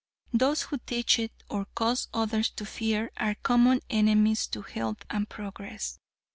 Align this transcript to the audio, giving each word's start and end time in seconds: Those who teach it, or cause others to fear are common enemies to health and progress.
Those 0.33 0.63
who 0.63 0.79
teach 0.79 1.19
it, 1.19 1.31
or 1.47 1.65
cause 1.75 2.07
others 2.11 2.49
to 2.49 2.65
fear 2.65 3.11
are 3.17 3.35
common 3.35 3.81
enemies 3.87 4.47
to 4.47 4.63
health 4.63 5.05
and 5.11 5.29
progress. 5.29 5.99